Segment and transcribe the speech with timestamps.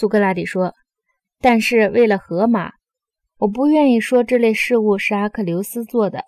[0.00, 0.72] 苏格拉底说
[1.42, 2.72] ：“但是为了河马，
[3.36, 6.24] 我不愿意说这类事物是阿克琉斯做的。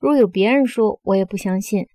[0.00, 1.86] 如有别人说，我也不相信。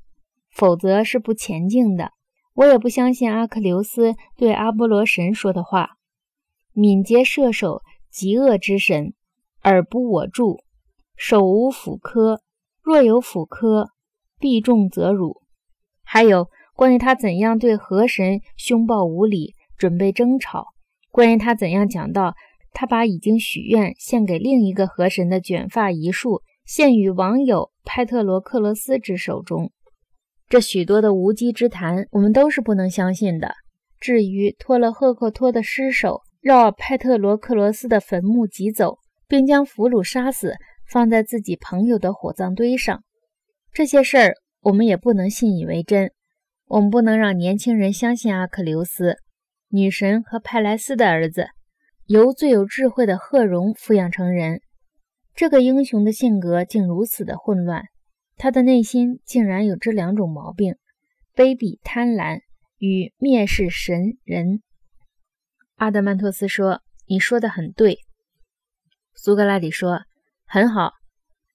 [0.50, 2.14] 否则是不前进的。
[2.54, 5.90] 我也不相信阿克琉斯对阿波罗神说的话
[6.72, 9.14] ：‘敏捷射手，极恶之神，
[9.64, 10.64] 耳不我助，
[11.18, 12.40] 手无斧科。
[12.82, 13.90] 若有斧科，
[14.40, 15.42] 必中则辱。’
[16.02, 20.74] 还有关于他怎样对河神凶暴无礼。”准备争吵。
[21.18, 22.36] 关于他怎样讲到，
[22.74, 29.72] 他把已经许愿献给另一个河神的卷发一束献于网友派特罗克罗斯之手中，
[30.48, 33.56] 这许多的无稽之谈，我们都是不能相信的。
[34.00, 40.54] 至于托了赫克托的尸首绕派特罗克罗斯的坟墓疾走，并将俘虏杀死，
[40.88, 43.02] 放在自己朋友的火葬堆上，
[43.74, 46.12] 这些事儿我们也不能信以为真。
[46.68, 49.18] 我们不能让年轻人相信阿克琉斯。
[49.70, 51.48] 女神和派莱斯的儿子，
[52.06, 54.62] 由最有智慧的赫荣抚养成人。
[55.36, 57.84] 这个英雄的性格竟如此的混乱，
[58.38, 60.76] 他的内心竟然有这两种毛病：
[61.36, 62.40] 卑鄙、贪婪
[62.78, 64.62] 与蔑视神人。
[65.76, 68.00] 阿德曼托斯说：“你说的很对。”
[69.14, 70.00] 苏格拉底说
[70.48, 70.94] ：“很好，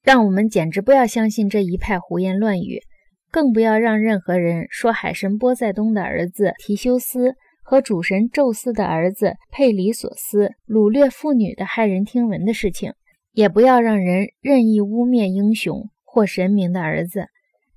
[0.03, 2.83] 让我们简直不要相信这一派胡言乱语，
[3.31, 7.37] 更不要让任何人说海神波塞冬的儿子提修斯。”
[7.73, 12.93] 和主神宙斯的儿子佩里索斯掳掠妇女的骇人听闻的事情，
[13.33, 17.29] 也不要让人任意污蔑英雄或神明的儿子，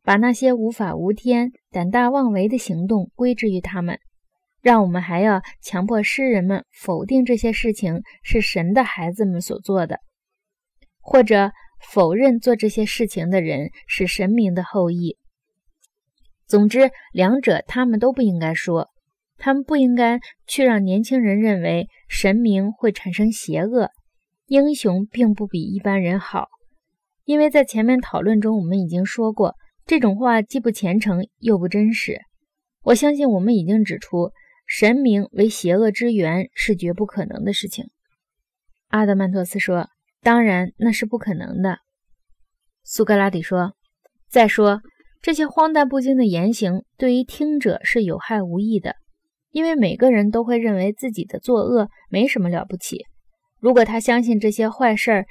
[0.03, 3.97] 把那些无法无天、胆大妄为的行动归之于他们。
[4.61, 10.01] 让我们还要强迫诗人们否定这些事情是神的孩子们所做的，
[10.99, 15.15] 或者否认做这些事情的人是神明的后裔。
[16.45, 18.89] 总之，两者他们都不应该说。
[19.37, 23.91] 他们不应该去让年轻人认为神明会产生邪恶，
[24.47, 26.47] 英雄并不比一般人好，
[27.25, 32.21] 因为在前面讨论中我们已经说过，这种话既不虔诚又不真实。
[32.83, 34.31] 我相信我们已经指出，
[34.67, 37.89] 神明为邪恶之源是绝不可能的事情。
[38.89, 39.89] 阿德曼托斯说
[40.21, 41.79] ：“当然，那是不可能的。”
[42.83, 43.73] 苏格拉底说
[44.29, 44.81] ：“再说，
[45.21, 48.95] 这些荒诞不经的言行对于听者是有害无益的。”
[49.55, 53.05] 因为每个人都会认为自己的作恶没什么了不起。
[53.61, 55.25] 如果他相信这些坏事儿，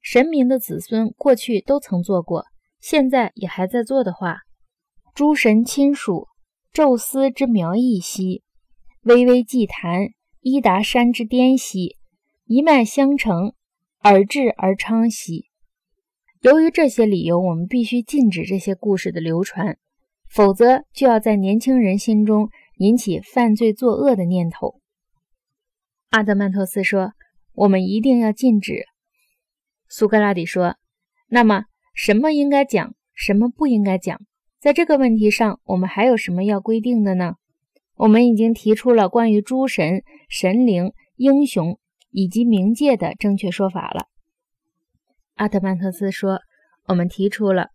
[0.00, 2.44] 神明的子孙过去都曾做过，
[2.80, 4.42] 现在也还在做的话，
[5.12, 6.28] 诸神亲属，
[6.72, 8.44] 宙斯之苗裔兮，
[9.02, 11.96] 巍巍祭坛，伊达山之巅兮，
[12.44, 13.54] 一脉相承，
[13.98, 15.46] 而至而昌兮。
[16.42, 19.76] 由于这些理由，我们必须禁止这些故事的流传，
[20.30, 22.48] 否则就要在年轻人心中。
[22.78, 24.80] 引起犯罪作恶的念头，
[26.10, 27.12] 阿德曼托斯说
[27.52, 28.84] ：“我们一定要禁止。”
[29.90, 30.76] 苏格拉底说
[31.26, 34.20] ：“那么，什么应该讲，什么不应该讲？
[34.60, 37.34] 在这个问题上，我们还有什么要规定的呢？
[37.96, 41.80] 我们已经提出了关于诸神、神灵、英雄
[42.10, 44.06] 以及冥界的正确说法了。”
[45.34, 46.38] 阿德曼托斯说
[46.86, 47.70] ：“我们提出了。”